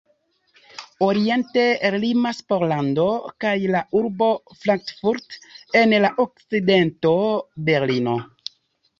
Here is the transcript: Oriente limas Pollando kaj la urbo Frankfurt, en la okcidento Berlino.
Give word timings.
Oriente 1.07 1.63
limas 2.03 2.39
Pollando 2.53 3.05
kaj 3.45 3.51
la 3.75 3.81
urbo 3.99 4.29
Frankfurt, 4.63 5.37
en 5.81 5.93
la 6.07 6.11
okcidento 6.25 7.13
Berlino. 7.69 8.15